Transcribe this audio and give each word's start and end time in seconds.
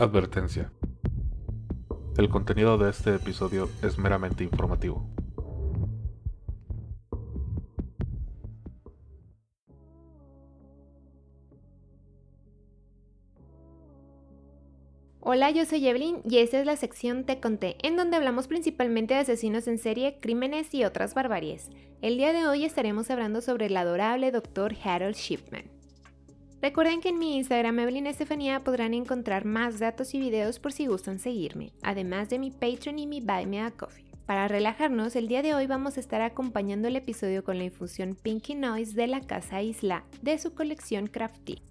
Advertencia. 0.00 0.72
El 2.16 2.30
contenido 2.30 2.78
de 2.78 2.88
este 2.88 3.16
episodio 3.16 3.68
es 3.82 3.98
meramente 3.98 4.42
informativo. 4.42 5.06
Hola, 15.20 15.50
yo 15.50 15.66
soy 15.66 15.86
Evelyn 15.86 16.22
y 16.24 16.38
esta 16.38 16.58
es 16.58 16.64
la 16.64 16.76
sección 16.76 17.24
Te 17.24 17.38
Conté, 17.38 17.76
en 17.86 17.98
donde 17.98 18.16
hablamos 18.16 18.48
principalmente 18.48 19.12
de 19.12 19.20
asesinos 19.20 19.68
en 19.68 19.76
serie, 19.76 20.18
crímenes 20.18 20.72
y 20.72 20.84
otras 20.84 21.12
barbaries. 21.12 21.68
El 22.00 22.16
día 22.16 22.32
de 22.32 22.46
hoy 22.46 22.64
estaremos 22.64 23.10
hablando 23.10 23.42
sobre 23.42 23.66
el 23.66 23.76
adorable 23.76 24.30
Dr. 24.30 24.74
Harold 24.82 25.16
Shipman. 25.16 25.79
Recuerden 26.62 27.00
que 27.00 27.08
en 27.08 27.18
mi 27.18 27.36
Instagram 27.36 27.78
Evelyn 27.78 28.06
Estefanía 28.06 28.60
podrán 28.60 28.92
encontrar 28.92 29.46
más 29.46 29.78
datos 29.78 30.12
y 30.14 30.20
videos 30.20 30.58
por 30.58 30.72
si 30.72 30.86
gustan 30.86 31.18
seguirme, 31.18 31.72
además 31.82 32.28
de 32.28 32.38
mi 32.38 32.50
Patreon 32.50 32.98
y 32.98 33.06
mi 33.06 33.20
Buy 33.22 33.46
Me 33.46 33.62
a 33.62 33.70
Coffee. 33.70 34.04
Para 34.26 34.46
relajarnos, 34.46 35.16
el 35.16 35.26
día 35.26 35.40
de 35.40 35.54
hoy 35.54 35.66
vamos 35.66 35.96
a 35.96 36.00
estar 36.00 36.20
acompañando 36.20 36.86
el 36.86 36.96
episodio 36.96 37.44
con 37.44 37.56
la 37.56 37.64
infusión 37.64 38.14
Pinky 38.14 38.54
Noise 38.54 38.94
de 38.94 39.06
la 39.06 39.22
Casa 39.22 39.62
Isla, 39.62 40.04
de 40.20 40.38
su 40.38 40.54
colección 40.54 41.06
Crafty. 41.06 41.62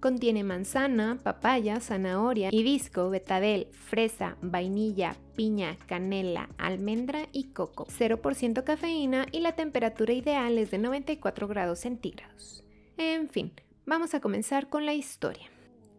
Contiene 0.00 0.44
manzana, 0.44 1.18
papaya, 1.22 1.80
zanahoria, 1.80 2.50
hibisco, 2.52 3.08
betabel, 3.08 3.68
fresa, 3.70 4.36
vainilla, 4.42 5.16
piña, 5.34 5.78
canela, 5.86 6.50
almendra 6.58 7.22
y 7.32 7.52
coco. 7.52 7.86
0% 7.86 8.64
cafeína 8.64 9.26
y 9.32 9.40
la 9.40 9.52
temperatura 9.52 10.12
ideal 10.12 10.58
es 10.58 10.70
de 10.70 10.78
94 10.78 11.48
grados 11.48 11.80
centígrados. 11.80 12.62
En 12.98 13.28
fin, 13.30 13.52
Vamos 13.90 14.14
a 14.14 14.20
comenzar 14.20 14.68
con 14.68 14.86
la 14.86 14.94
historia. 14.94 15.50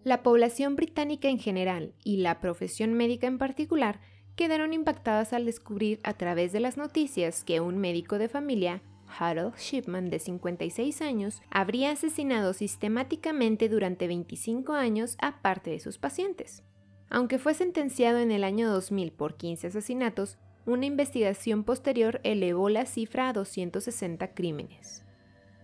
La 0.06 0.24
población 0.24 0.78
británica 0.78 1.28
en 1.28 1.40
general 1.40 1.94
y 2.06 2.22
la 2.22 2.40
profesión 2.40 2.94
médica 2.94 3.28
en 3.28 3.38
particular 3.38 4.00
quedaron 4.38 4.72
impactadas 4.72 5.34
al 5.34 5.44
descubrir 5.44 6.00
a 6.04 6.14
través 6.14 6.54
de 6.54 6.62
las 6.62 6.78
noticias 6.78 7.44
que 7.44 7.60
un 7.60 7.80
médico 7.80 8.18
de 8.18 8.30
familia, 8.30 8.82
Harold 9.20 9.58
Shipman, 9.58 10.10
de 10.10 10.20
56 10.20 11.02
años, 11.02 11.42
habría 11.50 11.92
asesinado 11.92 12.54
sistemáticamente 12.54 13.68
durante 13.68 14.08
25 14.08 14.72
años 14.72 15.18
a 15.20 15.42
parte 15.42 15.72
de 15.72 15.82
sus 15.82 15.98
pacientes. 15.98 16.64
Aunque 17.10 17.40
fue 17.40 17.54
sentenciado 17.56 18.20
en 18.20 18.32
el 18.32 18.46
año 18.46 18.72
2000 18.72 19.12
por 19.12 19.36
15 19.36 19.68
asesinatos, 19.68 20.38
una 20.66 20.86
investigación 20.86 21.66
posterior 21.66 22.22
elevó 22.24 22.70
la 22.70 22.86
cifra 22.86 23.28
a 23.28 23.34
260 23.34 24.34
crímenes. 24.34 25.04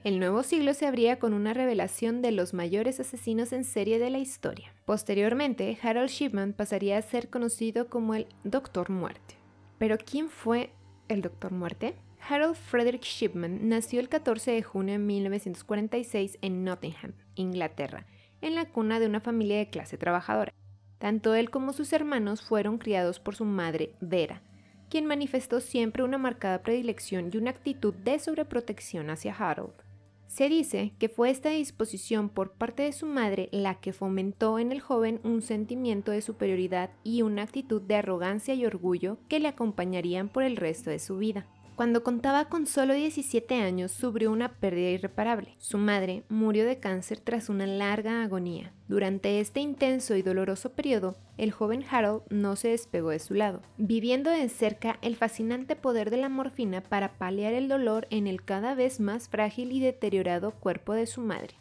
El 0.03 0.20
nuevo 0.20 0.44
siglo 0.44 0.73
se 0.73 0.86
abría 0.86 1.20
con 1.20 1.34
una 1.34 1.53
revelación 1.53 2.22
de 2.22 2.31
los 2.31 2.53
mayores 2.53 3.00
asesinos 3.00 3.52
en 3.52 3.64
serie 3.64 4.00
de 4.00 4.09
la 4.09 4.20
historia. 4.20 4.73
Posteriormente, 4.86 5.78
Harold 5.81 6.09
Shipman 6.09 6.53
pasaría 6.53 6.98
a 6.98 7.02
ser 7.02 7.30
conocido 7.30 7.90
como 7.90 8.14
el 8.14 8.28
Doctor 8.44 8.90
Muerte. 8.90 9.36
Pero 9.78 9.98
¿quién 9.98 10.30
fue 10.30 10.70
el 11.09 11.22
Doctor 11.22 11.52
Muerte? 11.52 11.95
Harold 12.30 12.56
Frederick 12.56 13.03
Shipman 13.03 13.68
nació 13.70 14.00
el 14.00 14.08
14 14.08 14.52
de 14.52 14.64
junio 14.64 14.94
de 14.94 15.00
1946 15.00 16.38
en 16.42 16.64
Nottingham, 16.64 17.14
Inglaterra, 17.36 18.06
en 18.42 18.56
la 18.56 18.66
cuna 18.66 19.00
de 19.00 19.08
una 19.08 19.20
familia 19.20 19.58
de 19.58 19.70
clase 19.70 19.98
trabajadora. 19.98 20.53
Tanto 21.00 21.36
él 21.36 21.50
como 21.50 21.73
sus 21.73 21.92
hermanos 21.92 22.42
fueron 22.42 22.78
criados 22.78 23.20
por 23.20 23.36
su 23.36 23.45
madre, 23.45 23.94
Vera, 24.00 24.42
quien 24.90 25.06
manifestó 25.06 25.59
siempre 25.59 26.03
una 26.03 26.18
marcada 26.18 26.62
predilección 26.62 27.30
y 27.34 27.38
una 27.38 27.52
actitud 27.52 27.94
de 27.94 28.20
sobreprotección 28.20 29.09
hacia 29.09 29.34
Harold. 29.34 29.87
Se 30.28 30.50
dice 30.50 30.94
que 31.00 31.09
fue 31.09 31.30
esta 31.30 31.50
disposición 31.50 32.30
por 32.30 32.52
parte 32.52 32.83
de 32.83 32.92
su 32.92 33.06
madre 33.06 33.50
la 33.52 33.75
que 33.75 33.94
fomentó 33.94 34.59
en 34.59 34.72
el 34.72 34.81
joven 34.81 35.19
un 35.23 35.42
sentimiento 35.42 36.11
de 36.11 36.22
superioridad 36.22 36.92
y 37.03 37.22
una 37.22 37.44
actitud 37.44 37.81
de 37.81 37.95
arrogancia 37.95 38.53
y 38.53 38.66
orgullo 38.66 39.17
que 39.30 39.39
le 39.39 39.47
acompañarían 39.47 40.30
por 40.30 40.44
el 40.44 40.58
resto 40.58 40.89
de 40.89 41.00
su 41.00 41.18
vida. 41.18 41.47
Cuando 41.78 42.02
contaba 42.02 42.46
con 42.46 42.66
solo 42.66 42.96
17 42.96 43.62
años, 43.62 43.92
sufrió 43.92 44.32
una 44.32 44.54
pérdida 44.54 44.90
irreparable. 44.90 45.54
Su 45.60 45.78
madre 45.78 46.24
murió 46.28 46.66
de 46.66 46.80
cáncer 46.80 47.20
tras 47.20 47.50
una 47.50 47.68
larga 47.68 48.24
agonía. 48.24 48.74
Durante 48.88 49.40
este 49.40 49.60
intenso 49.60 50.16
y 50.16 50.24
doloroso 50.24 50.72
periodo, 50.72 51.18
el 51.38 51.52
joven 51.52 51.86
Harold 51.88 52.24
no 52.32 52.56
se 52.56 52.70
despegó 52.70 53.12
de 53.12 53.20
su 53.20 53.36
lado, 53.36 53.62
viviendo 53.78 54.32
de 54.32 54.50
cerca 54.50 54.98
el 55.04 55.16
fascinante 55.16 55.76
poder 55.76 56.10
de 56.10 56.18
la 56.18 56.30
morfina 56.30 56.82
para 56.82 57.14
paliar 57.20 57.54
el 57.54 57.68
dolor 57.68 58.08
en 58.09 58.26
el 58.26 58.44
cada 58.44 58.74
vez 58.74 59.00
más 59.00 59.30
frágil 59.30 59.72
y 59.72 59.80
deteriorado 59.80 60.54
cuerpo 60.54 60.94
de 60.94 61.06
su 61.06 61.22
madre. 61.22 61.58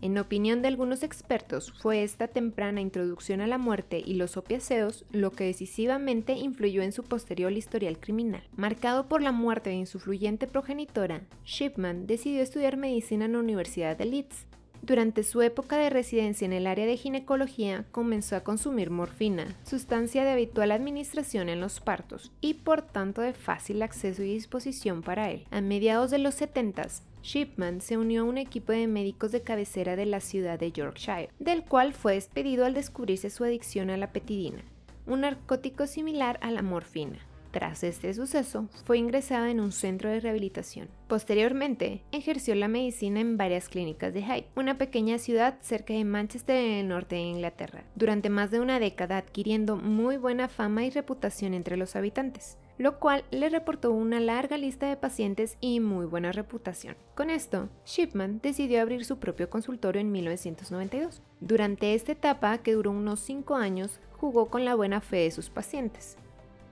En 0.00 0.16
opinión 0.16 0.62
de 0.62 0.68
algunos 0.68 1.02
expertos, 1.02 1.72
fue 1.72 2.04
esta 2.04 2.28
temprana 2.28 2.80
introducción 2.80 3.40
a 3.40 3.48
la 3.48 3.58
muerte 3.58 4.00
y 4.04 4.14
los 4.14 4.36
opiáceos 4.36 5.04
lo 5.10 5.32
que 5.32 5.44
decisivamente 5.44 6.34
influyó 6.34 6.82
en 6.82 6.92
su 6.92 7.02
posterior 7.02 7.50
historial 7.52 7.98
criminal. 7.98 8.42
Marcado 8.56 9.08
por 9.08 9.22
la 9.22 9.32
muerte 9.32 9.70
de 9.70 9.86
su 9.86 9.98
fluyente 9.98 10.46
progenitora, 10.46 11.22
Shipman 11.44 12.06
decidió 12.06 12.42
estudiar 12.42 12.76
medicina 12.76 13.24
en 13.24 13.32
la 13.32 13.40
Universidad 13.40 13.96
de 13.96 14.04
Leeds. 14.04 14.46
Durante 14.82 15.24
su 15.24 15.42
época 15.42 15.76
de 15.76 15.90
residencia 15.90 16.44
en 16.44 16.52
el 16.52 16.68
área 16.68 16.86
de 16.86 16.96
ginecología, 16.96 17.84
comenzó 17.90 18.36
a 18.36 18.44
consumir 18.44 18.90
morfina, 18.90 19.56
sustancia 19.64 20.22
de 20.22 20.30
habitual 20.30 20.70
administración 20.70 21.48
en 21.48 21.60
los 21.60 21.80
partos 21.80 22.30
y 22.40 22.54
por 22.54 22.82
tanto 22.82 23.20
de 23.20 23.32
fácil 23.32 23.82
acceso 23.82 24.22
y 24.22 24.32
disposición 24.32 25.02
para 25.02 25.32
él. 25.32 25.46
A 25.50 25.60
mediados 25.60 26.12
de 26.12 26.18
los 26.18 26.36
70 26.36 26.86
Shipman 27.28 27.82
se 27.82 27.98
unió 27.98 28.22
a 28.22 28.24
un 28.24 28.38
equipo 28.38 28.72
de 28.72 28.86
médicos 28.86 29.32
de 29.32 29.42
cabecera 29.42 29.96
de 29.96 30.06
la 30.06 30.20
ciudad 30.20 30.58
de 30.58 30.72
Yorkshire, 30.72 31.28
del 31.38 31.62
cual 31.62 31.92
fue 31.92 32.14
despedido 32.14 32.64
al 32.64 32.72
descubrirse 32.72 33.28
su 33.28 33.44
adicción 33.44 33.90
a 33.90 33.98
la 33.98 34.12
petidina, 34.12 34.64
un 35.06 35.20
narcótico 35.20 35.86
similar 35.86 36.38
a 36.40 36.50
la 36.50 36.62
morfina. 36.62 37.18
Tras 37.58 37.82
este 37.82 38.14
suceso, 38.14 38.68
fue 38.84 38.98
ingresado 38.98 39.46
en 39.46 39.58
un 39.58 39.72
centro 39.72 40.08
de 40.08 40.20
rehabilitación. 40.20 40.86
Posteriormente, 41.08 42.02
ejerció 42.12 42.54
la 42.54 42.68
medicina 42.68 43.18
en 43.18 43.36
varias 43.36 43.68
clínicas 43.68 44.14
de 44.14 44.22
Hyde, 44.22 44.46
una 44.54 44.78
pequeña 44.78 45.18
ciudad 45.18 45.58
cerca 45.60 45.92
de 45.92 46.04
Manchester 46.04 46.54
en 46.54 46.70
el 46.74 46.86
norte 46.86 47.16
de 47.16 47.22
Inglaterra, 47.22 47.82
durante 47.96 48.30
más 48.30 48.52
de 48.52 48.60
una 48.60 48.78
década 48.78 49.16
adquiriendo 49.16 49.74
muy 49.74 50.18
buena 50.18 50.46
fama 50.46 50.84
y 50.84 50.90
reputación 50.90 51.52
entre 51.52 51.76
los 51.76 51.96
habitantes 51.96 52.58
lo 52.78 53.00
cual 53.00 53.24
le 53.32 53.48
reportó 53.48 53.90
una 53.90 54.20
larga 54.20 54.56
lista 54.56 54.88
de 54.88 54.96
pacientes 54.96 55.56
y 55.60 55.80
muy 55.80 56.06
buena 56.06 56.30
reputación. 56.30 56.94
Con 57.16 57.28
esto, 57.28 57.68
Shipman 57.84 58.38
decidió 58.40 58.80
abrir 58.80 59.04
su 59.04 59.18
propio 59.18 59.50
consultorio 59.50 60.00
en 60.00 60.12
1992. 60.12 61.20
Durante 61.40 61.94
esta 61.94 62.12
etapa, 62.12 62.58
que 62.58 62.74
duró 62.74 62.92
unos 62.92 63.18
5 63.18 63.56
años, 63.56 63.98
jugó 64.12 64.46
con 64.46 64.64
la 64.64 64.76
buena 64.76 65.00
fe 65.00 65.16
de 65.16 65.32
sus 65.32 65.50
pacientes, 65.50 66.16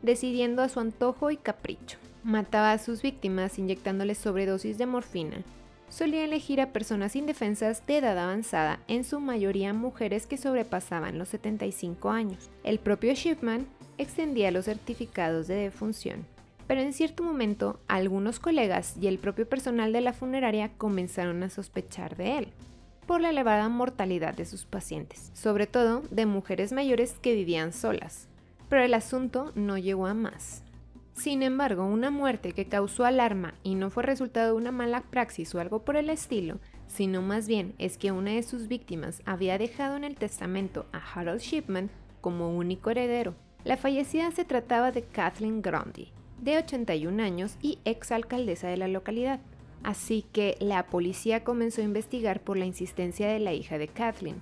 decidiendo 0.02 0.62
a 0.62 0.68
su 0.68 0.80
antojo 0.80 1.30
y 1.30 1.36
capricho. 1.36 1.98
Mataba 2.22 2.72
a 2.72 2.78
sus 2.78 3.02
víctimas 3.02 3.58
inyectándoles 3.58 4.18
sobredosis 4.18 4.78
de 4.78 4.86
morfina. 4.86 5.42
Solía 5.88 6.24
elegir 6.24 6.60
a 6.60 6.72
personas 6.72 7.14
indefensas 7.14 7.86
de 7.86 7.98
edad 7.98 8.18
avanzada, 8.18 8.80
en 8.88 9.04
su 9.04 9.20
mayoría 9.20 9.72
mujeres 9.72 10.26
que 10.26 10.36
sobrepasaban 10.36 11.18
los 11.18 11.28
75 11.28 12.10
años. 12.10 12.50
El 12.64 12.80
propio 12.80 13.14
Shipman 13.14 13.66
extendía 13.96 14.50
los 14.50 14.64
certificados 14.64 15.46
de 15.46 15.54
defunción. 15.54 16.26
Pero 16.66 16.80
en 16.80 16.92
cierto 16.92 17.22
momento, 17.22 17.78
algunos 17.86 18.40
colegas 18.40 18.96
y 19.00 19.06
el 19.06 19.18
propio 19.18 19.48
personal 19.48 19.92
de 19.92 20.00
la 20.00 20.12
funeraria 20.12 20.72
comenzaron 20.76 21.42
a 21.44 21.50
sospechar 21.50 22.16
de 22.16 22.38
él, 22.38 22.48
por 23.06 23.20
la 23.20 23.30
elevada 23.30 23.68
mortalidad 23.68 24.34
de 24.34 24.46
sus 24.46 24.64
pacientes, 24.64 25.30
sobre 25.32 25.68
todo 25.68 26.02
de 26.10 26.26
mujeres 26.26 26.72
mayores 26.72 27.14
que 27.20 27.34
vivían 27.34 27.72
solas. 27.72 28.28
Pero 28.68 28.82
el 28.82 28.94
asunto 28.94 29.52
no 29.54 29.78
llegó 29.78 30.06
a 30.06 30.14
más. 30.14 30.62
Sin 31.14 31.42
embargo, 31.42 31.86
una 31.86 32.10
muerte 32.10 32.52
que 32.52 32.66
causó 32.66 33.04
alarma 33.04 33.54
y 33.62 33.74
no 33.74 33.90
fue 33.90 34.02
resultado 34.02 34.48
de 34.48 34.60
una 34.60 34.72
mala 34.72 35.02
praxis 35.02 35.54
o 35.54 35.60
algo 35.60 35.84
por 35.84 35.96
el 35.96 36.10
estilo, 36.10 36.58
sino 36.86 37.22
más 37.22 37.48
bien 37.48 37.74
es 37.78 37.96
que 37.96 38.12
una 38.12 38.32
de 38.32 38.42
sus 38.42 38.68
víctimas 38.68 39.22
había 39.24 39.56
dejado 39.56 39.96
en 39.96 40.04
el 40.04 40.16
testamento 40.16 40.86
a 40.92 40.98
Harold 40.98 41.40
Shipman 41.40 41.90
como 42.20 42.54
único 42.54 42.90
heredero 42.90 43.34
la 43.66 43.76
fallecida 43.76 44.30
se 44.30 44.44
trataba 44.44 44.92
de 44.92 45.02
Kathleen 45.02 45.60
Grundy, 45.60 46.12
de 46.40 46.56
81 46.56 47.20
años 47.20 47.56
y 47.60 47.80
ex 47.84 48.12
alcaldesa 48.12 48.68
de 48.68 48.76
la 48.76 48.86
localidad. 48.86 49.40
Así 49.82 50.24
que 50.32 50.56
la 50.60 50.86
policía 50.86 51.42
comenzó 51.42 51.80
a 51.80 51.84
investigar 51.84 52.38
por 52.38 52.56
la 52.56 52.64
insistencia 52.64 53.26
de 53.26 53.40
la 53.40 53.54
hija 53.54 53.76
de 53.76 53.88
Kathleen, 53.88 54.40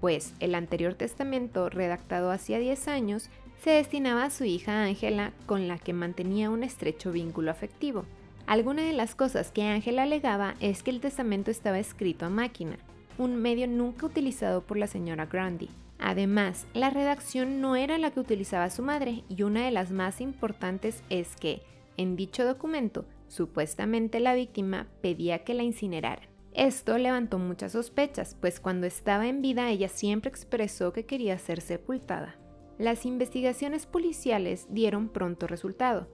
pues 0.00 0.34
el 0.40 0.56
anterior 0.56 0.94
testamento, 0.94 1.68
redactado 1.68 2.32
hacía 2.32 2.58
10 2.58 2.88
años, 2.88 3.30
se 3.62 3.70
destinaba 3.70 4.24
a 4.24 4.30
su 4.30 4.44
hija 4.44 4.84
Ángela, 4.84 5.32
con 5.46 5.68
la 5.68 5.78
que 5.78 5.92
mantenía 5.92 6.50
un 6.50 6.62
estrecho 6.62 7.12
vínculo 7.12 7.50
afectivo. 7.50 8.04
Alguna 8.46 8.82
de 8.82 8.92
las 8.92 9.14
cosas 9.14 9.50
que 9.50 9.62
Ángela 9.62 10.02
alegaba 10.02 10.54
es 10.60 10.82
que 10.82 10.90
el 10.90 11.00
testamento 11.00 11.50
estaba 11.50 11.78
escrito 11.78 12.26
a 12.26 12.30
máquina, 12.30 12.76
un 13.16 13.36
medio 13.36 13.66
nunca 13.66 14.06
utilizado 14.06 14.62
por 14.62 14.76
la 14.76 14.86
señora 14.86 15.26
Grundy. 15.26 15.70
Además, 15.98 16.66
la 16.74 16.90
redacción 16.90 17.60
no 17.60 17.76
era 17.76 17.96
la 17.96 18.10
que 18.10 18.20
utilizaba 18.20 18.68
su 18.68 18.82
madre 18.82 19.24
y 19.28 19.42
una 19.42 19.64
de 19.64 19.70
las 19.70 19.90
más 19.90 20.20
importantes 20.20 21.02
es 21.08 21.36
que, 21.36 21.62
en 21.96 22.16
dicho 22.16 22.44
documento, 22.44 23.06
supuestamente 23.28 24.20
la 24.20 24.34
víctima 24.34 24.88
pedía 25.00 25.44
que 25.44 25.54
la 25.54 25.62
incineraran. 25.62 26.28
Esto 26.52 26.98
levantó 26.98 27.38
muchas 27.38 27.72
sospechas, 27.72 28.36
pues 28.40 28.60
cuando 28.60 28.86
estaba 28.86 29.26
en 29.26 29.42
vida 29.42 29.70
ella 29.70 29.88
siempre 29.88 30.28
expresó 30.28 30.92
que 30.92 31.06
quería 31.06 31.38
ser 31.38 31.60
sepultada. 31.60 32.36
Las 32.78 33.06
investigaciones 33.06 33.86
policiales 33.86 34.66
dieron 34.68 35.08
pronto 35.08 35.46
resultado. 35.46 36.08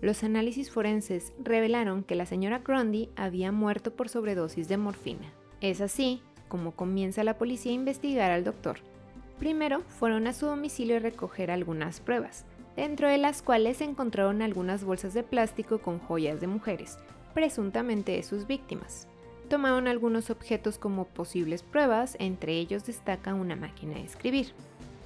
Los 0.00 0.22
análisis 0.22 0.70
forenses 0.70 1.32
revelaron 1.42 2.04
que 2.04 2.14
la 2.14 2.26
señora 2.26 2.60
Grundy 2.60 3.10
había 3.16 3.50
muerto 3.50 3.96
por 3.96 4.08
sobredosis 4.08 4.68
de 4.68 4.76
morfina. 4.76 5.32
Es 5.60 5.80
así 5.80 6.22
como 6.46 6.76
comienza 6.76 7.24
la 7.24 7.38
policía 7.38 7.72
a 7.72 7.74
investigar 7.74 8.30
al 8.30 8.44
doctor. 8.44 8.78
Primero 9.40 9.80
fueron 9.80 10.28
a 10.28 10.32
su 10.32 10.46
domicilio 10.46 10.96
a 10.96 11.00
recoger 11.00 11.50
algunas 11.50 12.00
pruebas, 12.00 12.44
dentro 12.76 13.08
de 13.08 13.18
las 13.18 13.42
cuales 13.42 13.78
se 13.78 13.84
encontraron 13.84 14.42
algunas 14.42 14.84
bolsas 14.84 15.12
de 15.12 15.24
plástico 15.24 15.80
con 15.80 15.98
joyas 15.98 16.40
de 16.40 16.46
mujeres, 16.46 16.98
presuntamente 17.34 18.12
de 18.12 18.22
sus 18.22 18.46
víctimas. 18.46 19.08
Tomaron 19.48 19.88
algunos 19.88 20.30
objetos 20.30 20.78
como 20.78 21.06
posibles 21.06 21.64
pruebas, 21.64 22.16
entre 22.20 22.52
ellos 22.58 22.86
destaca 22.86 23.34
una 23.34 23.56
máquina 23.56 23.94
de 23.94 24.04
escribir. 24.04 24.52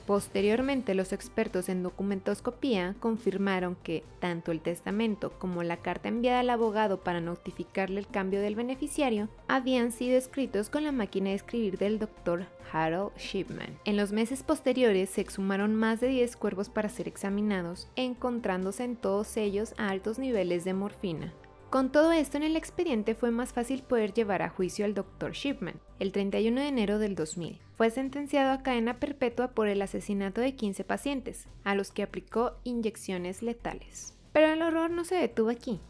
Posteriormente, 0.07 0.95
los 0.95 1.13
expertos 1.13 1.69
en 1.69 1.83
documentoscopía 1.83 2.97
confirmaron 2.99 3.77
que 3.83 4.03
tanto 4.21 4.51
el 4.51 4.61
testamento 4.61 5.33
como 5.39 5.63
la 5.63 5.77
carta 5.77 6.09
enviada 6.09 6.41
al 6.41 6.51
abogado 6.51 7.01
para 7.01 7.21
notificarle 7.21 8.01
el 8.01 8.09
cambio 8.09 8.41
del 8.41 8.57
beneficiario 8.57 9.29
habían 9.47 9.93
sido 9.93 10.19
escritos 10.19 10.71
con 10.71 10.85
la 10.85 10.93
máquina 10.93 11.31
de 11.31 11.37
escribir 11.37 11.79
del 11.79 11.99
doctor 11.99 12.47
Harold 12.73 13.17
Shipman. 13.17 13.79
En 13.85 13.97
los 13.97 14.13
meses 14.13 14.43
posteriores 14.43 15.11
se 15.11 15.21
exhumaron 15.21 15.75
más 15.77 16.01
de 16.01 16.09
10 16.09 16.37
cuervos 16.37 16.69
para 16.69 16.89
ser 16.89 17.07
examinados, 17.07 17.89
encontrándose 17.95 18.85
en 18.85 18.97
todos 18.97 19.37
ellos 19.37 19.75
a 19.79 19.89
altos 19.91 20.19
niveles 20.19 20.65
de 20.65 20.75
morfina. 20.75 21.33
Con 21.73 21.91
todo 21.91 22.13
esto 22.13 22.37
en 22.37 22.43
el 22.43 22.55
expediente 22.55 23.15
fue 23.15 23.31
más 23.31 23.55
fácil 23.55 23.81
poder 23.83 24.13
llevar 24.13 24.43
a 24.43 24.51
juicio 24.51 24.85
al 24.85 24.93
Dr. 24.93 25.33
Shipman. 25.33 25.81
El 26.01 26.13
31 26.13 26.61
de 26.61 26.69
enero 26.69 26.99
del 26.99 27.15
2000 27.15 27.61
fue 27.79 27.89
sentenciado 27.89 28.53
a 28.53 28.63
cadena 28.63 29.01
perpetua 29.01 29.53
por 29.53 29.69
el 29.69 29.81
asesinato 29.81 30.43
de 30.43 30.55
15 30.55 30.85
pacientes, 30.85 31.49
a 31.65 31.75
los 31.75 31.91
que 31.91 32.03
aplicó 32.03 32.53
inyecciones 32.63 33.41
letales. 33.41 34.15
Pero 34.35 34.49
el 34.49 34.61
horror 34.61 34.91
no 34.91 35.07
se 35.07 35.15
detuvo 35.15 35.49
aquí. 35.49 35.81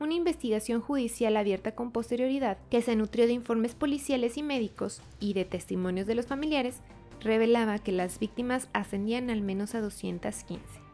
Una 0.00 0.14
investigación 0.14 0.80
judicial 0.80 1.36
abierta 1.36 1.72
con 1.72 1.92
posterioridad, 1.92 2.58
que 2.68 2.82
se 2.82 2.96
nutrió 2.96 3.28
de 3.28 3.34
informes 3.34 3.76
policiales 3.76 4.38
y 4.38 4.42
médicos 4.42 5.02
y 5.20 5.34
de 5.34 5.44
testimonios 5.44 6.08
de 6.08 6.16
los 6.16 6.26
familiares, 6.26 6.80
revelaba 7.20 7.78
que 7.78 7.92
las 7.92 8.18
víctimas 8.18 8.68
ascendían 8.72 9.30
al 9.30 9.42
menos 9.42 9.76
a 9.76 9.80
215 9.82 10.87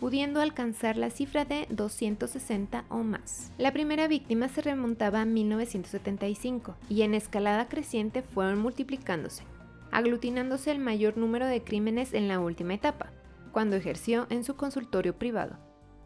pudiendo 0.00 0.40
alcanzar 0.40 0.96
la 0.96 1.10
cifra 1.10 1.44
de 1.44 1.66
260 1.70 2.84
o 2.88 2.98
más. 2.98 3.52
La 3.58 3.72
primera 3.72 4.08
víctima 4.08 4.48
se 4.48 4.62
remontaba 4.62 5.22
a 5.22 5.24
1975 5.24 6.76
y 6.88 7.02
en 7.02 7.14
escalada 7.14 7.68
creciente 7.68 8.22
fueron 8.22 8.58
multiplicándose, 8.58 9.44
aglutinándose 9.90 10.70
el 10.70 10.78
mayor 10.78 11.16
número 11.16 11.46
de 11.46 11.62
crímenes 11.62 12.14
en 12.14 12.28
la 12.28 12.40
última 12.40 12.74
etapa, 12.74 13.10
cuando 13.52 13.76
ejerció 13.76 14.26
en 14.30 14.44
su 14.44 14.56
consultorio 14.56 15.16
privado. 15.16 15.58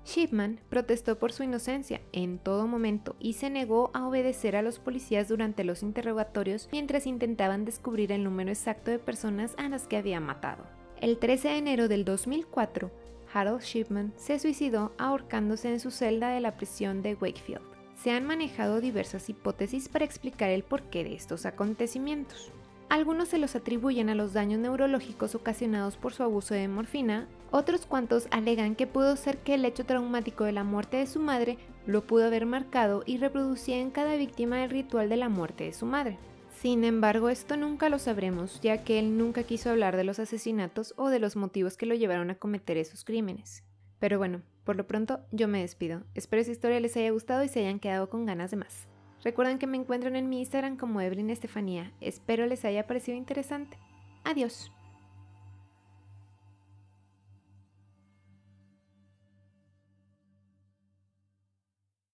Shipman 0.09 0.61
protestó 0.71 1.19
por 1.19 1.33
su 1.33 1.43
inocencia 1.43 2.01
en 2.13 2.39
todo 2.39 2.67
momento 2.67 3.15
y 3.21 3.35
se 3.35 3.51
negó 3.51 3.91
a 3.93 4.09
obedecer 4.09 4.57
a 4.57 4.63
los 4.63 4.79
policías 4.79 5.29
durante 5.29 5.65
los 5.65 5.83
interrogatorios 5.83 6.69
mientras 6.73 7.07
intentaban 7.07 7.67
descubrir 7.67 8.13
el 8.13 8.25
número 8.25 8.49
exacto 8.51 8.91
de 8.91 8.99
personas 8.99 9.55
a 9.59 9.69
las 9.69 9.87
que 9.87 9.99
había 9.99 10.19
matado. 10.19 10.65
El 11.01 11.19
13 11.19 11.49
de 11.49 11.57
enero 11.59 11.89
del 11.89 12.07
2004, 12.07 12.91
Harold 13.33 13.63
Shipman 13.63 14.13
se 14.17 14.39
suicidó 14.39 14.93
ahorcándose 14.99 15.69
en 15.69 15.81
su 15.81 15.91
celda 15.91 16.31
de 16.31 16.41
la 16.41 16.57
prisión 16.57 17.03
de 17.03 17.15
Wakefield. 17.15 17.63
Se 17.95 18.11
han 18.11 18.27
manejado 18.27 18.81
diversas 18.81 19.29
hipótesis 19.29 19.89
para 19.89 20.05
explicar 20.05 20.51
el 20.51 20.63
porqué 20.63 21.05
de 21.05 21.15
estos 21.15 21.47
acontecimientos. 21.47 22.53
Algunos 22.89 23.29
se 23.29 23.39
los 23.39 23.55
atribuyen 23.55 24.09
a 24.09 24.15
los 24.15 24.33
daños 24.33 24.61
neurológicos 24.61 25.35
ocasionados 25.35 25.97
por 25.97 26.15
su 26.15 26.23
abuso 26.23 26.55
de 26.55 26.69
morfina, 26.69 27.29
otros 27.51 27.85
cuantos 27.85 28.29
alegan 28.31 28.77
que 28.77 28.87
pudo 28.87 29.15
ser 29.17 29.39
que 29.39 29.55
el 29.55 29.65
hecho 29.67 29.85
traumático 29.85 30.45
de 30.45 30.53
la 30.53 30.65
muerte 30.65 30.97
de 30.97 31.07
su 31.07 31.21
madre 31.21 31.59
lo 31.87 32.07
pudo 32.07 32.27
haber 32.27 32.47
marcado 32.47 33.03
y 33.05 33.19
reproducía 33.19 33.79
en 33.79 33.91
cada 33.91 34.17
víctima 34.17 34.65
el 34.65 34.71
ritual 34.71 35.11
de 35.11 35.17
la 35.17 35.29
muerte 35.29 35.65
de 35.65 35.75
su 35.75 35.85
madre. 35.85 36.19
Sin 36.61 36.83
embargo, 36.83 37.29
esto 37.29 37.57
nunca 37.57 37.89
lo 37.89 38.01
sabremos, 38.01 38.61
ya 38.61 38.83
que 38.83 38.99
él 38.99 39.17
nunca 39.17 39.45
quiso 39.45 39.71
hablar 39.71 39.97
de 39.97 40.03
los 40.03 40.19
asesinatos 40.19 40.93
o 40.97 41.09
de 41.09 41.21
los 41.21 41.37
motivos 41.37 41.77
que 41.77 41.87
lo 41.87 41.95
llevaron 41.95 42.31
a 42.31 42.35
cometer 42.35 42.77
esos 42.79 43.05
crímenes. 43.05 43.63
Pero 44.01 44.19
bueno, 44.19 44.43
por 44.65 44.75
lo 44.75 44.85
pronto 44.85 45.21
yo 45.31 45.47
me 45.47 45.61
despido. 45.61 46.03
Espero 46.17 46.41
esta 46.41 46.51
historia 46.51 46.81
les 46.81 46.97
haya 46.97 47.13
gustado 47.13 47.45
y 47.45 47.49
se 47.49 47.61
hayan 47.61 47.79
quedado 47.79 48.11
con 48.11 48.27
ganas 48.27 48.51
de 48.51 48.57
más. 48.57 48.89
Recuerden 49.23 49.61
que 49.61 49.69
me 49.69 49.77
encuentran 49.77 50.17
en 50.17 50.29
mi 50.29 50.41
Instagram 50.41 50.77
como 50.77 51.01
Evelyn 51.01 51.31
Estefanía. 51.31 51.93
Espero 52.01 52.45
les 52.47 52.65
haya 52.65 52.89
parecido 52.89 53.17
interesante. 53.17 53.79
Adiós. 54.25 54.73